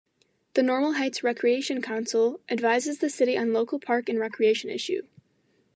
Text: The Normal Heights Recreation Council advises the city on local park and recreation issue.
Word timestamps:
The 0.55 0.63
Normal 0.63 0.93
Heights 0.93 1.21
Recreation 1.23 1.79
Council 1.79 2.39
advises 2.49 2.97
the 2.97 3.09
city 3.11 3.37
on 3.37 3.53
local 3.53 3.77
park 3.77 4.09
and 4.09 4.17
recreation 4.17 4.71
issue. 4.71 5.03